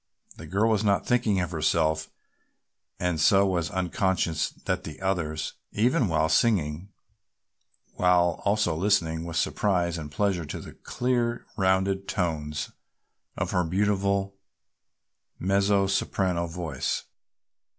[0.37, 2.09] The girl was not thinking of herself
[2.99, 6.89] and so was unconscious that the others, even while singing,
[7.99, 12.71] were also listening with surprise and pleasure to the clear, rounded tones
[13.37, 14.37] of her beautiful
[15.37, 17.03] mezzo soprano voice.